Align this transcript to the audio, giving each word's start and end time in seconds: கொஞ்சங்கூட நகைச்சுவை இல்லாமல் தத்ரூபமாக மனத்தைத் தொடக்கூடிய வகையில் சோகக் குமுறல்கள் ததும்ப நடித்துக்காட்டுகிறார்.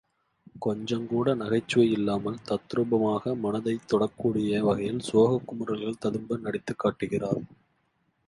கொஞ்சங்கூட 0.65 1.35
நகைச்சுவை 1.35 1.91
இல்லாமல் 1.91 2.37
தத்ரூபமாக 2.47 3.35
மனத்தைத் 3.35 3.93
தொடக்கூடிய 3.93 4.59
வகையில் 4.59 4.99
சோகக் 4.99 5.47
குமுறல்கள் 5.47 5.99
ததும்ப 5.99 6.37
நடித்துக்காட்டுகிறார். 6.37 7.43